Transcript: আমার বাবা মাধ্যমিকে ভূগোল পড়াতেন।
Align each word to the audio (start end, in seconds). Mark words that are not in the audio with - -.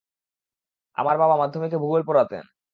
আমার 0.97 1.15
বাবা 1.17 1.35
মাধ্যমিকে 1.37 1.77
ভূগোল 1.77 2.01
পড়াতেন। 2.07 2.43